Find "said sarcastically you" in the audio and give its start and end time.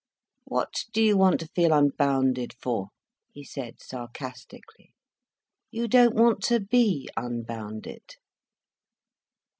3.43-5.87